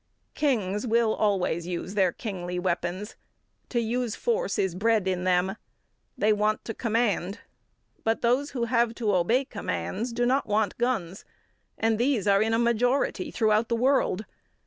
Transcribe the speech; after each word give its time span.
Kings 0.33 0.87
will 0.87 1.13
always 1.13 1.67
use 1.67 1.93
their 1.93 2.11
kingly 2.11 2.57
weapons. 2.57 3.15
To 3.69 3.79
use 3.79 4.15
force 4.15 4.57
is 4.57 4.73
bred 4.73 5.07
in 5.07 5.25
them. 5.25 5.57
They 6.17 6.33
want 6.33 6.65
to 6.65 6.73
command, 6.73 7.41
but 8.03 8.23
those 8.23 8.49
who 8.49 8.63
have 8.63 8.95
to 8.95 9.15
obey 9.15 9.45
commands, 9.45 10.11
do 10.11 10.25
not 10.25 10.47
want 10.47 10.79
guns; 10.79 11.23
and 11.77 11.99
these 11.99 12.25
are 12.27 12.41
in 12.41 12.55
a 12.55 12.57
majority 12.57 13.29
throughout 13.29 13.69
the 13.69 13.75
world. 13.75 14.25